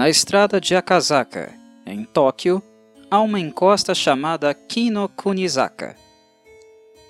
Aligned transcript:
Na 0.00 0.08
estrada 0.08 0.58
de 0.58 0.74
Akazaka, 0.74 1.52
em 1.84 2.06
Tóquio, 2.06 2.62
há 3.10 3.20
uma 3.20 3.38
encosta 3.38 3.94
chamada 3.94 4.54
Kinokunizaka. 4.54 5.94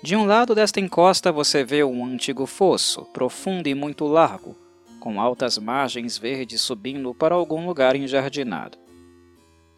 De 0.03 0.13
um 0.13 0.25
lado 0.25 0.53
desta 0.53 0.81
encosta 0.81 1.31
você 1.31 1.63
vê 1.63 1.85
um 1.85 2.03
antigo 2.05 2.45
fosso, 2.45 3.05
profundo 3.13 3.67
e 3.67 3.73
muito 3.73 4.03
largo, 4.07 4.57
com 4.99 5.21
altas 5.21 5.57
margens 5.57 6.17
verdes 6.17 6.59
subindo 6.59 7.15
para 7.15 7.33
algum 7.33 7.65
lugar 7.65 7.95
enjardinado. 7.95 8.77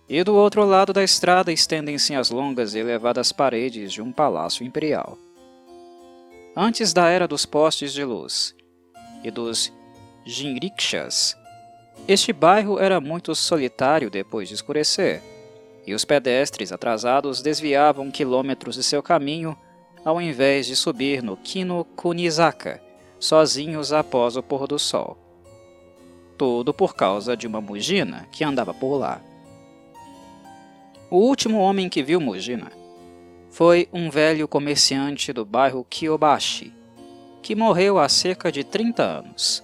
E 0.10 0.24
do 0.24 0.34
outro 0.34 0.66
lado 0.66 0.92
da 0.92 1.04
estrada 1.04 1.54
estendem-se 1.54 2.16
as 2.16 2.32
longas 2.32 2.74
e 2.74 2.80
elevadas 2.80 3.32
paredes 3.32 3.94
de 3.94 4.02
um 4.02 4.12
palácio 4.12 4.66
imperial. 4.66 5.20
Antes 6.56 6.92
da 6.94 7.08
era 7.10 7.28
dos 7.28 7.46
postes 7.46 7.94
de 7.94 8.04
luz 8.04 8.56
e 9.24 9.30
dos 9.30 9.72
jinrikshas, 10.26 11.38
este 12.08 12.34
bairro 12.34 12.80
era 12.80 13.00
muito 13.00 13.34
solitário 13.34 14.10
depois 14.10 14.50
de 14.50 14.56
escurecer, 14.56 15.22
e 15.86 15.94
os 15.94 16.04
pedestres 16.04 16.72
atrasados 16.72 17.42
desviavam 17.42 18.12
quilômetros 18.12 18.76
de 18.76 18.84
seu 18.84 19.02
caminho 19.02 19.58
ao 20.04 20.22
invés 20.22 20.66
de 20.66 20.76
subir 20.76 21.24
no 21.24 21.38
Kino 21.38 21.86
Kunizaka, 21.96 22.82
sozinhos 23.20 23.94
após 23.94 24.36
o 24.36 24.44
pôr 24.44 24.68
do 24.68 24.78
sol. 24.78 25.18
Tudo 26.38 26.74
por 26.74 26.96
causa 26.96 27.38
de 27.38 27.48
uma 27.48 27.62
Mugina 27.62 28.28
que 28.32 28.44
andava 28.44 28.74
por 28.74 28.98
lá. 28.98 29.22
O 31.10 31.18
último 31.18 31.60
homem 31.60 31.88
que 31.88 32.04
viu 32.04 32.20
Mugina 32.20 32.72
foi 33.50 33.88
um 33.94 34.10
velho 34.10 34.48
comerciante 34.48 35.32
do 35.32 35.46
bairro 35.46 35.86
Kiyobashi, 35.90 36.74
que 37.42 37.56
morreu 37.56 38.00
há 38.00 38.10
cerca 38.10 38.52
de 38.52 38.64
30 38.64 39.04
anos. 39.04 39.64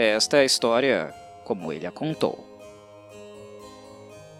Esta 0.00 0.36
é 0.36 0.40
a 0.42 0.44
história 0.44 1.12
como 1.44 1.72
ele 1.72 1.84
a 1.84 1.90
contou. 1.90 2.46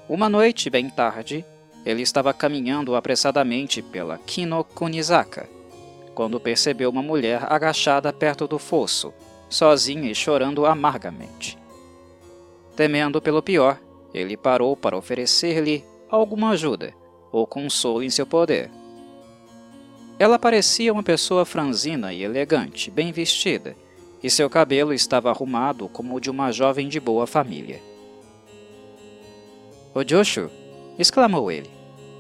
Uma 0.09 0.29
noite, 0.29 0.71
bem 0.71 0.89
tarde, 0.89 1.45
ele 1.85 2.01
estava 2.01 2.33
caminhando 2.33 2.95
apressadamente 2.95 3.83
pela 3.83 4.19
Kinokunizaka, 4.19 5.49
quando 6.15 6.39
percebeu 6.39 6.89
uma 6.89 7.03
mulher 7.03 7.53
agachada 7.53 8.13
perto 8.13 8.47
do 8.47 8.57
fosso, 8.57 9.13
sozinha 9.51 10.09
e 10.09 10.15
chorando 10.15 10.65
amargamente. 10.65 11.59
Temendo 12.77 13.21
pelo 13.21 13.43
pior, 13.43 13.81
ele 14.15 14.37
parou 14.37 14.77
para 14.77 14.97
oferecer-lhe 14.97 15.85
alguma 16.09 16.51
ajuda 16.51 16.95
ou 17.33 17.49
consolo 17.49 18.05
em 18.05 18.11
seu 18.11 18.25
poder. 18.25 18.71
Ela 20.21 20.39
parecia 20.39 20.93
uma 20.93 21.03
pessoa 21.03 21.45
franzina 21.45 22.13
e 22.13 22.23
elegante, 22.23 22.93
bem 22.93 23.11
vestida, 23.11 23.75
e 24.23 24.31
seu 24.31 24.49
cabelo 24.51 24.93
estava 24.93 25.31
arrumado 25.31 25.89
como 25.89 26.17
o 26.17 26.21
de 26.21 26.31
uma 26.31 26.51
jovem 26.51 26.89
de 26.89 26.99
boa 26.99 27.27
família. 27.27 27.81
Ojoshu! 29.95 30.51
exclamou 30.99 31.51
ele, 31.51 31.71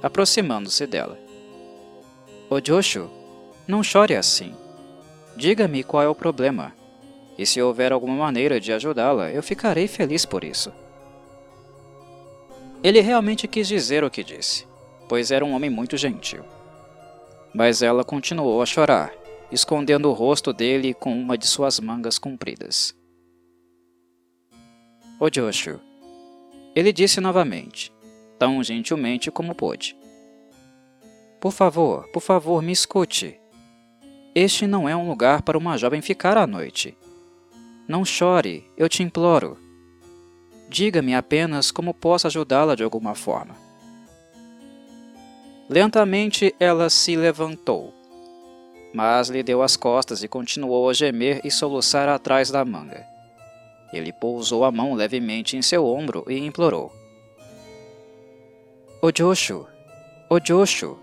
aproximando-se 0.02 0.86
dela. 0.86 1.18
Ojoshu, 2.48 3.10
não 3.66 3.82
chore 3.82 4.14
assim. 4.14 4.54
Diga-me 5.36 5.82
qual 5.82 6.02
é 6.02 6.08
o 6.08 6.14
problema, 6.14 6.72
e 7.36 7.44
se 7.44 7.60
houver 7.60 7.92
alguma 7.92 8.16
maneira 8.16 8.60
de 8.60 8.72
ajudá-la, 8.72 9.30
eu 9.30 9.42
ficarei 9.42 9.86
feliz 9.86 10.24
por 10.24 10.42
isso. 10.42 10.72
Ele 12.82 13.00
realmente 13.00 13.46
quis 13.46 13.66
dizer 13.66 14.04
o 14.04 14.10
que 14.10 14.24
disse, 14.24 14.66
pois 15.08 15.30
era 15.30 15.44
um 15.44 15.52
homem 15.52 15.70
muito 15.70 15.96
gentil. 15.96 16.42
Mas 17.52 17.82
ela 17.82 18.04
continuou 18.04 18.62
a 18.62 18.66
chorar, 18.66 19.12
escondendo 19.50 20.08
o 20.08 20.12
rosto 20.12 20.52
dele 20.52 20.94
com 20.94 21.12
uma 21.18 21.36
de 21.36 21.46
suas 21.46 21.80
mangas 21.80 22.18
compridas. 22.18 22.94
Ojoshu, 25.20 25.80
ele 26.74 26.92
disse 26.92 27.20
novamente, 27.20 27.92
tão 28.38 28.62
gentilmente 28.62 29.30
como 29.30 29.54
pôde. 29.54 29.96
Por 31.40 31.52
favor, 31.52 32.08
por 32.08 32.20
favor, 32.20 32.62
me 32.62 32.72
escute. 32.72 33.40
Este 34.34 34.66
não 34.66 34.88
é 34.88 34.94
um 34.94 35.08
lugar 35.08 35.42
para 35.42 35.58
uma 35.58 35.76
jovem 35.76 36.00
ficar 36.00 36.36
à 36.36 36.46
noite. 36.46 36.96
Não 37.88 38.04
chore, 38.04 38.64
eu 38.76 38.88
te 38.88 39.02
imploro. 39.02 39.58
Diga-me 40.68 41.14
apenas 41.14 41.70
como 41.70 41.94
posso 41.94 42.26
ajudá-la 42.26 42.74
de 42.74 42.84
alguma 42.84 43.14
forma. 43.14 43.56
Lentamente 45.68 46.54
ela 46.60 46.88
se 46.88 47.16
levantou, 47.16 47.92
mas 48.98 49.28
lhe 49.28 49.44
deu 49.44 49.62
as 49.62 49.76
costas 49.76 50.24
e 50.24 50.28
continuou 50.28 50.90
a 50.90 50.92
gemer 50.92 51.40
e 51.44 51.52
soluçar 51.52 52.08
atrás 52.08 52.50
da 52.50 52.64
manga. 52.64 53.06
Ele 53.92 54.12
pousou 54.12 54.64
a 54.64 54.72
mão 54.72 54.92
levemente 54.94 55.56
em 55.56 55.62
seu 55.62 55.86
ombro 55.86 56.24
e 56.26 56.36
implorou. 56.36 56.92
Ojoshu, 59.00 59.68
Ojoshu, 60.28 60.98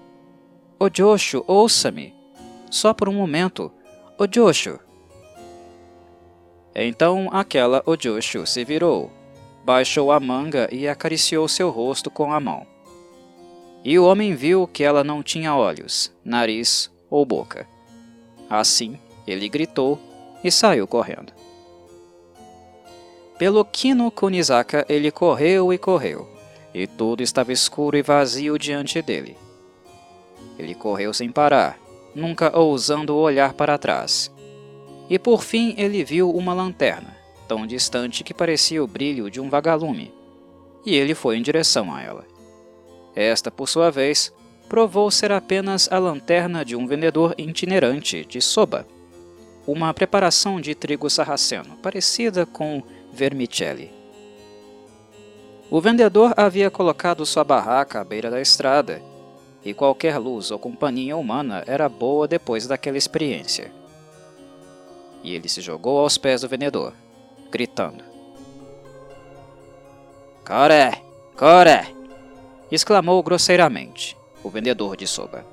Ojoshu, 0.78 1.46
ouça-me. 1.48 2.14
Só 2.70 2.94
por 2.94 3.08
um 3.08 3.14
momento. 3.14 3.72
Ojoshu. 4.20 4.78
Então 6.76 7.30
aquela 7.32 7.82
Ojoshu 7.86 8.46
se 8.46 8.66
virou, 8.66 9.10
baixou 9.64 10.12
a 10.12 10.20
manga 10.20 10.68
e 10.70 10.86
acariciou 10.86 11.48
seu 11.48 11.70
rosto 11.70 12.12
com 12.12 12.34
a 12.34 12.42
mão. 12.42 12.68
E 13.86 13.98
o 13.98 14.04
homem 14.04 14.36
viu 14.36 14.68
que 14.68 14.84
ela 14.84 15.02
não 15.02 15.24
tinha 15.24 15.56
olhos, 15.56 16.14
nariz 16.26 16.92
ou 17.10 17.26
boca. 17.26 17.74
Assim, 18.50 19.00
ele 19.26 19.50
gritou 19.50 20.00
e 20.44 20.52
saiu 20.52 20.88
correndo. 20.88 21.34
Pelo 23.38 23.66
Kino 23.66 24.10
Kunizaka 24.10 24.86
ele 24.88 25.12
correu 25.12 25.74
e 25.74 25.78
correu, 25.78 26.28
e 26.74 26.88
tudo 26.88 27.22
estava 27.22 27.52
escuro 27.52 27.98
e 27.98 28.02
vazio 28.02 28.58
diante 28.58 29.02
dele. 29.02 29.36
Ele 30.58 30.74
correu 30.74 31.14
sem 31.14 31.30
parar, 31.30 31.78
nunca 32.14 32.58
ousando 32.58 33.16
olhar 33.16 33.54
para 33.54 33.78
trás. 33.78 34.32
E 35.10 35.20
por 35.20 35.44
fim 35.44 35.76
ele 35.78 36.04
viu 36.04 36.32
uma 36.32 36.54
lanterna, 36.54 37.16
tão 37.48 37.68
distante 37.68 38.24
que 38.24 38.34
parecia 38.34 38.84
o 38.84 38.88
brilho 38.88 39.30
de 39.30 39.42
um 39.42 39.50
vagalume, 39.50 40.14
e 40.86 40.96
ele 40.96 41.14
foi 41.14 41.38
em 41.38 41.42
direção 41.42 41.94
a 41.94 42.02
ela. 42.02 42.26
Esta, 43.16 43.52
por 43.52 43.68
sua 43.68 43.92
vez, 43.92 44.34
provou 44.68 45.10
ser 45.12 45.32
apenas 45.32 45.92
a 45.92 45.98
lanterna 45.98 46.66
de 46.66 46.76
um 46.76 46.88
vendedor 46.88 47.36
itinerante 47.38 48.26
de 48.26 48.42
soba, 48.42 48.88
uma 49.68 49.94
preparação 49.94 50.60
de 50.60 50.76
trigo 50.76 51.10
sarraceno, 51.10 51.78
parecida 51.78 52.46
com 52.46 52.84
vermicelli. 53.12 53.92
O 55.70 55.82
vendedor 55.82 56.34
havia 56.38 56.70
colocado 56.70 57.26
sua 57.26 57.44
barraca 57.44 58.00
à 58.00 58.04
beira 58.04 58.30
da 58.30 58.42
estrada, 58.42 59.02
e 59.64 59.74
qualquer 59.74 60.20
luz 60.20 60.52
ou 60.52 60.60
companhia 60.60 61.18
humana 61.18 61.64
era 61.66 61.90
boa 61.90 62.28
depois 62.28 62.68
daquela 62.68 62.98
experiência. 62.98 63.72
E 65.24 65.34
ele 65.34 65.50
se 65.50 65.60
jogou 65.60 66.00
aos 66.00 66.20
pés 66.20 66.42
do 66.42 66.48
vendedor, 66.48 66.94
gritando. 67.52 68.04
Coré! 70.46 71.02
Coré! 71.36 71.88
exclamou 72.72 73.24
grosseiramente 73.24 74.16
o 74.46 74.50
vendedor 74.50 74.96
de 74.96 75.08
soba. 75.08 75.44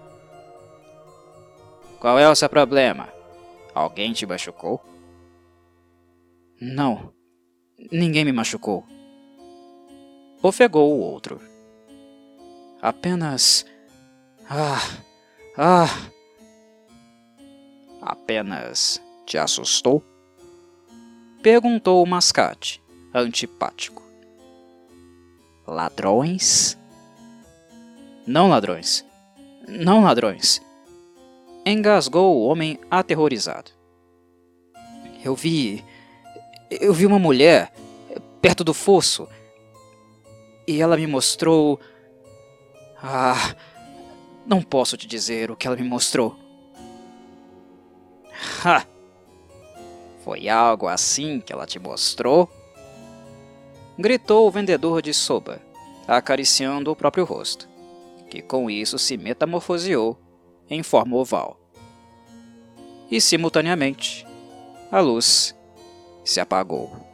Qual 1.98 2.18
é 2.18 2.28
o 2.28 2.34
seu 2.34 2.48
problema? 2.48 3.08
Alguém 3.74 4.12
te 4.12 4.26
machucou? 4.26 4.84
Não, 6.60 7.10
ninguém 7.90 8.22
me 8.22 8.32
machucou, 8.32 8.84
ofegou 10.42 10.92
o 10.92 11.00
outro. 11.00 11.40
Apenas. 12.82 13.64
Ah. 14.48 14.78
Ah. 15.56 15.86
Apenas 18.02 19.00
te 19.24 19.38
assustou? 19.38 20.04
Perguntou 21.42 22.02
o 22.02 22.06
mascate, 22.06 22.82
antipático. 23.14 24.02
Ladrões? 25.66 26.76
Não 28.26 28.48
ladrões. 28.48 29.04
Não 29.66 30.02
ladrões. 30.02 30.60
Engasgou 31.64 32.36
o 32.36 32.46
homem 32.46 32.78
aterrorizado. 32.90 33.70
Eu 35.24 35.34
vi. 35.34 35.84
Eu 36.70 36.92
vi 36.92 37.06
uma 37.06 37.18
mulher 37.18 37.72
perto 38.40 38.64
do 38.64 38.74
fosso 38.74 39.28
e 40.66 40.80
ela 40.80 40.96
me 40.96 41.06
mostrou. 41.06 41.80
Ah, 43.02 43.54
não 44.46 44.62
posso 44.62 44.96
te 44.96 45.06
dizer 45.06 45.50
o 45.50 45.56
que 45.56 45.66
ela 45.66 45.76
me 45.76 45.84
mostrou. 45.84 46.36
Ha! 48.64 48.86
Foi 50.24 50.48
algo 50.48 50.86
assim 50.86 51.40
que 51.40 51.52
ela 51.52 51.66
te 51.66 51.78
mostrou? 51.78 52.48
Gritou 53.98 54.46
o 54.46 54.50
vendedor 54.50 55.02
de 55.02 55.12
soba, 55.12 55.60
acariciando 56.06 56.90
o 56.90 56.96
próprio 56.96 57.24
rosto, 57.24 57.68
que 58.32 58.40
com 58.40 58.70
isso 58.70 58.98
se 58.98 59.18
metamorfoseou 59.18 60.18
em 60.70 60.82
forma 60.82 61.18
oval. 61.18 61.60
E 63.10 63.20
simultaneamente, 63.20 64.26
a 64.90 65.00
luz 65.00 65.54
se 66.24 66.40
apagou. 66.40 67.11